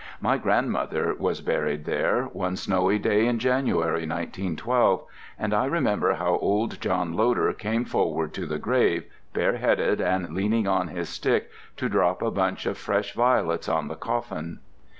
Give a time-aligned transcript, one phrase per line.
[0.19, 5.03] My grandmother was buried there, one snowy day in January, 1912,
[5.37, 9.03] and I remember how old John Loder came forward to the grave,
[9.33, 13.95] bareheaded and leaning on his stick, to drop a bunch of fresh violets on the
[13.95, 14.57] coffin.